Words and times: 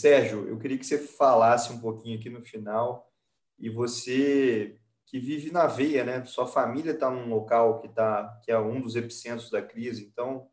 Sérgio, 0.00 0.46
eu 0.46 0.56
queria 0.58 0.78
que 0.78 0.86
você 0.86 0.96
falasse 0.96 1.72
um 1.72 1.80
pouquinho 1.80 2.18
aqui 2.18 2.30
no 2.30 2.40
final 2.40 3.10
e 3.58 3.68
você 3.68 4.78
que 5.04 5.18
vive 5.18 5.50
na 5.50 5.66
veia, 5.66 6.04
né? 6.04 6.24
Sua 6.24 6.46
família 6.46 6.92
está 6.92 7.10
num 7.10 7.28
local 7.28 7.80
que 7.80 7.88
tá, 7.88 8.38
que 8.44 8.52
é 8.52 8.58
um 8.58 8.80
dos 8.80 8.94
epicentros 8.94 9.50
da 9.50 9.60
crise, 9.60 10.04
então 10.04 10.48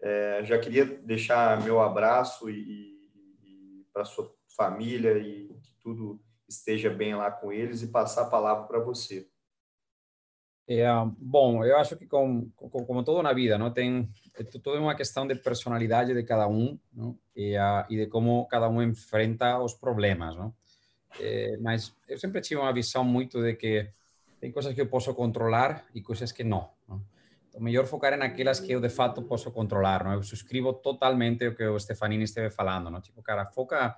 é, 0.00 0.42
já 0.44 0.58
queria 0.58 0.86
deixar 0.86 1.62
meu 1.62 1.80
abraço 1.80 2.48
e, 2.48 2.96
e 3.42 3.86
para 3.92 4.06
sua 4.06 4.32
família 4.56 5.18
e 5.18 5.48
que 5.62 5.74
tudo 5.82 6.18
esteja 6.48 6.88
bem 6.88 7.14
lá 7.14 7.30
com 7.30 7.52
eles 7.52 7.82
e 7.82 7.88
passar 7.88 8.22
a 8.22 8.30
palavra 8.30 8.66
para 8.66 8.78
você. 8.78 9.28
É, 10.70 10.86
bom, 11.18 11.64
eu 11.64 11.78
acho 11.78 11.96
que 11.96 12.06
como, 12.06 12.52
como 12.52 13.02
tudo 13.02 13.22
na 13.22 13.32
vida, 13.32 13.56
não 13.56 13.70
tem 13.70 14.06
tudo 14.62 14.76
é 14.76 14.78
uma 14.78 14.94
questão 14.94 15.26
de 15.26 15.34
personalidade 15.34 16.12
de 16.12 16.22
cada 16.22 16.46
um 16.46 16.78
não? 16.92 17.18
E, 17.34 17.56
a, 17.56 17.86
e 17.88 17.96
de 17.96 18.06
como 18.06 18.46
cada 18.46 18.68
um 18.68 18.82
enfrenta 18.82 19.58
os 19.58 19.72
problemas, 19.72 20.36
não? 20.36 20.54
É, 21.18 21.56
mas 21.58 21.96
eu 22.06 22.18
sempre 22.18 22.42
tive 22.42 22.60
uma 22.60 22.72
visão 22.72 23.02
muito 23.02 23.40
de 23.40 23.54
que 23.54 23.90
tem 24.38 24.52
coisas 24.52 24.74
que 24.74 24.80
eu 24.80 24.86
posso 24.86 25.14
controlar 25.14 25.86
e 25.94 26.02
coisas 26.02 26.30
que 26.32 26.44
não. 26.44 26.70
não? 26.86 27.02
Então, 27.48 27.60
melhor 27.60 27.86
focar 27.86 28.12
em 28.12 28.22
aquelas 28.22 28.60
que 28.60 28.72
eu 28.72 28.80
de 28.80 28.90
fato 28.90 29.22
posso 29.22 29.50
controlar. 29.50 30.04
Não? 30.04 30.12
Eu 30.12 30.22
subscrevo 30.22 30.74
totalmente 30.74 31.48
o 31.48 31.54
que 31.54 31.64
o 31.64 31.78
Stefanini 31.78 32.24
esteve 32.24 32.50
falando. 32.50 32.90
Não? 32.90 33.00
Tipo, 33.00 33.22
cara, 33.22 33.46
foca 33.46 33.96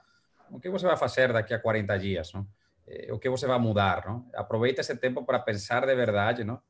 o 0.50 0.58
que 0.58 0.70
você 0.70 0.86
vai 0.86 0.96
fazer 0.96 1.32
daqui 1.32 1.52
a 1.52 1.58
40 1.58 1.98
dias. 1.98 2.32
Não? 2.32 2.46
O 3.12 3.18
que 3.18 3.28
você 3.28 3.46
vai 3.46 3.58
mudar, 3.58 4.04
não? 4.06 4.26
Aproveita 4.34 4.80
esse 4.80 4.96
tempo 4.96 5.24
para 5.24 5.38
pensar 5.38 5.86
de 5.86 5.94
verdade, 5.94 6.42
não? 6.42 6.60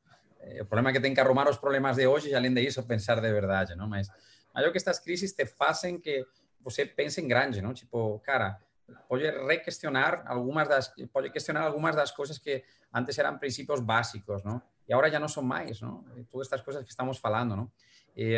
Eh, 0.41 0.61
o 0.61 0.65
problema 0.65 0.91
que 0.91 0.99
tem 0.99 1.13
que 1.13 1.19
arrumar 1.19 1.49
os 1.49 1.57
problemas 1.57 1.95
de 1.97 2.07
hoje 2.07 2.29
e, 2.29 2.35
além 2.35 2.53
disso, 2.53 2.83
pensar 2.83 3.19
de 3.21 3.31
verdade, 3.31 3.75
não? 3.75 3.87
Mas, 3.87 4.09
é 4.55 4.69
que 4.69 4.77
estas 4.77 4.99
crises 4.99 5.33
te 5.33 5.45
fazem 5.45 5.99
que 5.99 6.25
você 6.59 6.85
pense 6.85 7.21
em 7.21 7.27
grande, 7.27 7.61
não? 7.61 7.73
Tipo, 7.73 8.19
cara, 8.19 8.59
pode 9.07 9.29
requestionar 9.47 10.23
algumas 10.27 10.67
das 10.67 10.93
pode 11.11 11.29
questionar 11.29 11.61
algumas 11.61 11.95
das 11.95 12.11
coisas 12.11 12.37
que 12.37 12.63
antes 12.93 13.17
eram 13.17 13.37
princípios 13.37 13.79
básicos, 13.79 14.43
não? 14.43 14.61
E 14.87 14.93
agora 14.93 15.09
já 15.09 15.19
não 15.19 15.27
são 15.27 15.43
mais, 15.43 15.79
não? 15.81 16.03
Todas 16.29 16.47
estas 16.47 16.61
coisas 16.61 16.83
que 16.83 16.89
estamos 16.89 17.17
falando, 17.17 17.55
não? 17.55 17.71
E, 18.15 18.37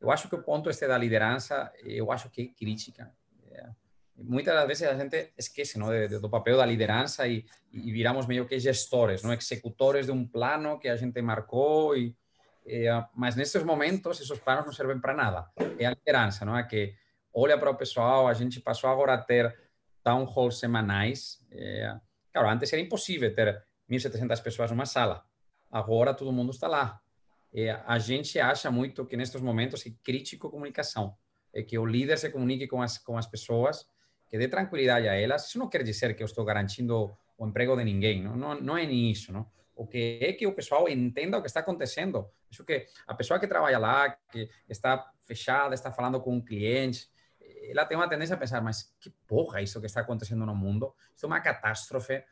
eu 0.00 0.12
acho 0.12 0.28
que 0.28 0.36
o 0.36 0.42
ponto 0.42 0.70
este 0.70 0.86
da 0.86 0.96
liderança, 0.96 1.72
eu 1.82 2.12
acho 2.12 2.30
que 2.30 2.48
crítica 2.48 3.12
muitas 4.18 4.54
das 4.54 4.66
vezes 4.66 4.88
a 4.88 4.96
gente 4.96 5.32
esquece 5.36 5.78
¿no? 5.78 5.90
de, 5.90 6.08
de, 6.08 6.18
do 6.18 6.28
papel 6.28 6.56
da 6.56 6.66
liderança 6.66 7.26
e, 7.26 7.44
e, 7.72 7.92
viramos 7.92 8.26
meio 8.26 8.46
que 8.46 8.58
gestores, 8.58 9.22
não 9.22 9.32
executores 9.32 10.06
de 10.06 10.12
um 10.12 10.26
plano 10.26 10.78
que 10.78 10.88
a 10.88 10.96
gente 10.96 11.20
marcou 11.22 11.96
e 11.96 12.16
mas 13.14 13.34
nesses 13.34 13.62
momentos 13.62 14.20
esses 14.20 14.38
planos 14.40 14.66
não 14.66 14.72
servem 14.72 15.00
para 15.00 15.14
nada. 15.14 15.50
É 15.78 15.86
a 15.86 15.90
liderança, 15.90 16.44
não 16.44 16.54
é 16.56 16.62
que 16.62 16.94
olha 17.32 17.56
para 17.56 17.70
o 17.70 17.74
pessoal, 17.74 18.28
a 18.28 18.34
gente 18.34 18.60
passou 18.60 18.90
agora 18.90 19.14
a 19.14 19.18
ter 19.18 19.56
town 20.02 20.24
halls 20.24 20.58
semanais. 20.58 21.38
É, 21.50 21.96
claro, 22.32 22.50
antes 22.50 22.72
era 22.72 22.82
impossível 22.82 23.34
ter 23.34 23.64
1.700 23.90 24.42
pessoas 24.42 24.70
numa 24.70 24.84
sala. 24.84 25.24
Agora 25.70 26.12
todo 26.12 26.32
mundo 26.32 26.50
está 26.50 26.68
lá. 26.68 27.00
É, 27.54 27.70
a 27.86 27.98
gente 27.98 28.38
acha 28.38 28.70
muito 28.70 29.06
que 29.06 29.16
nestes 29.16 29.40
momentos 29.40 29.86
é 29.86 29.90
crítico 30.04 30.50
comunicação, 30.50 31.16
é 31.54 31.62
que 31.62 31.78
o 31.78 31.86
líder 31.86 32.18
se 32.18 32.28
comunique 32.28 32.66
com 32.66 32.82
as 32.82 32.98
com 32.98 33.16
as 33.16 33.26
pessoas 33.26 33.86
que 34.28 34.38
dê 34.38 34.48
tranquilidade 34.48 35.08
a 35.08 35.14
elas. 35.14 35.48
Isso 35.48 35.58
não 35.58 35.68
quer 35.68 35.82
dizer 35.82 36.14
que 36.14 36.22
eu 36.22 36.26
estou 36.26 36.44
garantindo 36.44 37.16
o 37.36 37.46
emprego 37.46 37.76
de 37.76 37.84
ninguém, 37.84 38.22
não, 38.22 38.36
não, 38.36 38.60
não 38.60 38.76
é 38.76 38.84
nem 38.84 39.10
isso, 39.10 39.32
não. 39.32 39.46
O 39.74 39.86
que 39.86 40.18
é 40.20 40.32
que 40.32 40.44
o 40.44 40.52
pessoal 40.52 40.88
entenda 40.88 41.38
o 41.38 41.40
que 41.40 41.46
está 41.46 41.60
acontecendo. 41.60 42.28
Acho 42.50 42.64
que 42.64 42.86
a 43.06 43.14
pessoa 43.14 43.38
que 43.38 43.46
trabalha 43.46 43.78
lá, 43.78 44.10
que 44.10 44.50
está 44.68 45.08
fechada, 45.24 45.72
está 45.72 45.92
falando 45.92 46.20
com 46.20 46.42
clientes, 46.42 47.08
ela 47.70 47.84
tem 47.84 47.96
uma 47.96 48.08
tendência 48.08 48.34
a 48.34 48.38
pensar, 48.38 48.60
mas 48.60 48.92
que 48.98 49.10
porra 49.26 49.60
é 49.60 49.62
isso 49.62 49.78
que 49.78 49.86
está 49.86 50.00
acontecendo 50.00 50.44
no 50.44 50.54
mundo? 50.54 50.92
Isso 51.14 51.26
é 51.26 51.28
uma 51.28 51.40
catástrofe. 51.40 52.24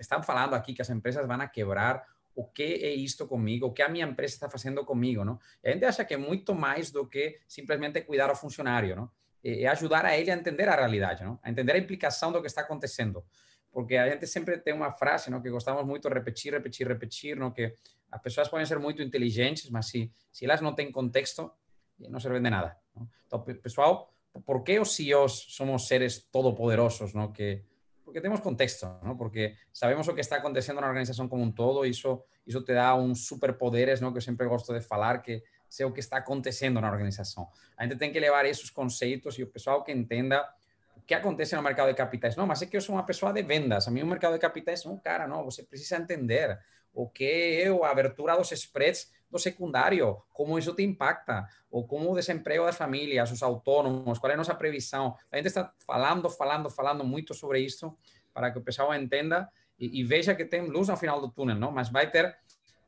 Estão 0.00 0.22
falando 0.22 0.54
aqui 0.54 0.72
que 0.72 0.80
as 0.80 0.88
empresas 0.88 1.26
vão 1.26 1.46
quebrar. 1.48 2.06
O 2.34 2.44
que 2.44 2.62
é 2.62 2.94
isto 2.94 3.26
comigo? 3.26 3.66
O 3.66 3.72
que 3.72 3.82
a 3.82 3.88
minha 3.88 4.06
empresa 4.06 4.34
está 4.34 4.48
fazendo 4.48 4.84
comigo? 4.84 5.24
Não? 5.24 5.38
E 5.62 5.68
a 5.68 5.72
gente 5.72 5.84
acha 5.84 6.04
que 6.04 6.14
é 6.14 6.16
muito 6.16 6.54
mais 6.54 6.90
do 6.90 7.06
que 7.06 7.40
simplesmente 7.46 8.00
cuidar 8.02 8.30
o 8.30 8.36
funcionário. 8.36 8.94
Não? 8.96 9.10
É 9.42 9.66
ajudar 9.66 10.04
a 10.04 10.16
ele 10.16 10.30
a 10.30 10.34
entender 10.34 10.68
a 10.68 10.74
realidade, 10.76 11.24
não? 11.24 11.38
a 11.42 11.50
entender 11.50 11.72
a 11.72 11.78
implicação 11.78 12.32
do 12.32 12.40
que 12.40 12.46
está 12.46 12.62
acontecendo. 12.62 13.24
Porque 13.70 13.96
a 13.96 14.08
gente 14.08 14.26
sempre 14.26 14.58
tem 14.58 14.74
uma 14.74 14.92
frase 14.92 15.30
não, 15.30 15.40
que 15.40 15.50
gostamos 15.50 15.84
muito 15.84 16.08
de 16.08 16.14
repetir, 16.14 16.52
repetir, 16.52 16.88
repetir, 16.88 17.36
não? 17.36 17.50
que 17.50 17.74
as 18.10 18.20
pessoas 18.20 18.48
podem 18.48 18.66
ser 18.66 18.78
muito 18.78 19.02
inteligentes, 19.02 19.68
mas 19.70 19.86
se, 19.86 20.10
se 20.32 20.44
elas 20.44 20.60
não 20.60 20.74
têm 20.74 20.90
contexto, 20.90 21.50
não 21.98 22.18
servem 22.18 22.42
de 22.42 22.50
nada. 22.50 22.76
Não? 22.94 23.08
Então, 23.26 23.40
pessoal, 23.40 24.12
por 24.44 24.62
que 24.62 24.78
os 24.78 24.94
CEOs 24.94 25.46
somos 25.50 25.86
seres 25.86 26.26
todopoderosos? 26.30 27.12
Não? 27.12 27.30
Que, 27.30 27.62
porque 28.04 28.20
temos 28.20 28.40
contexto, 28.40 28.86
não? 29.02 29.16
porque 29.16 29.54
sabemos 29.72 30.08
o 30.08 30.14
que 30.14 30.20
está 30.20 30.36
acontecendo 30.36 30.80
na 30.80 30.88
organização 30.88 31.28
como 31.28 31.42
um 31.42 31.52
todo, 31.52 31.84
e 31.84 31.90
isso, 31.90 32.22
isso 32.46 32.62
te 32.62 32.72
dá 32.72 32.94
uns 32.94 33.26
superpoderes 33.26 34.00
não? 34.00 34.12
que 34.12 34.18
eu 34.18 34.22
sempre 34.22 34.46
gosto 34.46 34.72
de 34.72 34.80
falar, 34.80 35.20
que 35.20 35.42
ser 35.68 35.84
o 35.84 35.92
que 35.92 36.00
está 36.00 36.18
acontecendo 36.18 36.80
na 36.80 36.90
organização. 36.90 37.48
A 37.76 37.84
gente 37.84 37.96
tem 37.96 38.12
que 38.12 38.18
levar 38.18 38.44
esses 38.46 38.70
conceitos 38.70 39.38
e 39.38 39.42
o 39.42 39.46
pessoal 39.46 39.84
que 39.84 39.92
entenda 39.92 40.48
o 40.96 41.00
que 41.00 41.14
acontece 41.14 41.54
no 41.54 41.62
mercado 41.62 41.88
de 41.88 41.94
capitais. 41.94 42.36
Não, 42.36 42.46
mas 42.46 42.62
é 42.62 42.66
que 42.66 42.76
eu 42.76 42.80
sou 42.80 42.94
uma 42.94 43.04
pessoa 43.04 43.32
de 43.32 43.42
vendas. 43.42 43.86
A 43.86 43.90
mim 43.90 44.02
o 44.02 44.06
mercado 44.06 44.32
de 44.32 44.38
capitais, 44.38 44.84
não, 44.84 44.96
cara, 44.96 45.26
não, 45.26 45.44
você 45.44 45.62
precisa 45.62 45.96
entender 45.96 46.58
o 46.92 47.08
que 47.08 47.62
é 47.62 47.68
a 47.68 47.90
abertura 47.90 48.36
dos 48.36 48.50
spreads 48.52 49.10
do 49.30 49.38
secundário, 49.38 50.22
como 50.32 50.58
isso 50.58 50.74
te 50.74 50.82
impacta, 50.82 51.46
ou 51.70 51.86
como 51.86 52.10
o 52.10 52.14
desemprego 52.14 52.64
das 52.64 52.76
famílias, 52.76 53.30
os 53.30 53.42
autônomos, 53.42 54.18
qual 54.18 54.30
é 54.30 54.34
a 54.34 54.38
nossa 54.38 54.54
previsão. 54.54 55.16
A 55.30 55.36
gente 55.36 55.46
está 55.46 55.72
falando, 55.86 56.30
falando, 56.30 56.70
falando 56.70 57.04
muito 57.04 57.34
sobre 57.34 57.60
isso 57.60 57.96
para 58.32 58.50
que 58.50 58.58
o 58.58 58.62
pessoal 58.62 58.94
entenda 58.94 59.48
e, 59.78 60.00
e 60.00 60.04
veja 60.04 60.34
que 60.34 60.44
tem 60.44 60.62
luz 60.62 60.88
no 60.88 60.96
final 60.96 61.20
do 61.20 61.28
túnel, 61.28 61.56
não? 61.56 61.70
Mas 61.70 61.88
vai 61.88 62.10
ter 62.10 62.36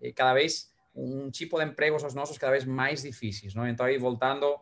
eh, 0.01 0.13
cada 0.13 0.35
vez 0.35 0.73
um 0.95 1.31
tipo 1.31 1.59
de 1.59 1.65
empregos 1.65 2.03
os 2.03 2.15
nossos 2.15 2.37
cada 2.37 2.53
vez 2.53 2.65
mais 2.65 3.03
difíceis, 3.03 3.55
não? 3.55 3.67
Então 3.67 3.87
aí 3.87 3.99
voltando 3.99 4.59